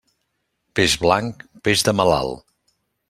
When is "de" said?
1.91-1.95